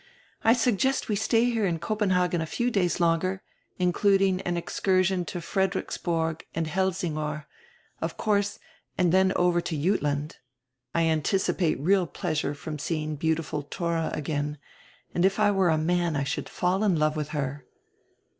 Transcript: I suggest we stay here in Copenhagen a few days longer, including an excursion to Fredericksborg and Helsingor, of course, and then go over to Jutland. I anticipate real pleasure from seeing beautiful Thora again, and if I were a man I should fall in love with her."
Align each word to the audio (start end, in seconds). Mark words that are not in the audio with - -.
I 0.43 0.53
suggest 0.53 1.09
we 1.09 1.15
stay 1.15 1.45
here 1.51 1.67
in 1.67 1.77
Copenhagen 1.77 2.41
a 2.41 2.47
few 2.47 2.71
days 2.71 2.99
longer, 2.99 3.43
including 3.77 4.41
an 4.41 4.57
excursion 4.57 5.25
to 5.25 5.39
Fredericksborg 5.41 6.43
and 6.55 6.65
Helsingor, 6.65 7.45
of 8.01 8.17
course, 8.17 8.57
and 8.97 9.11
then 9.11 9.27
go 9.27 9.35
over 9.35 9.61
to 9.61 9.77
Jutland. 9.77 10.37
I 10.95 11.03
anticipate 11.03 11.79
real 11.79 12.07
pleasure 12.07 12.55
from 12.55 12.79
seeing 12.79 13.15
beautiful 13.15 13.61
Thora 13.69 14.09
again, 14.15 14.57
and 15.13 15.23
if 15.23 15.39
I 15.39 15.51
were 15.51 15.69
a 15.69 15.77
man 15.77 16.15
I 16.15 16.23
should 16.23 16.49
fall 16.49 16.83
in 16.83 16.95
love 16.97 17.15
with 17.15 17.29
her." 17.29 17.67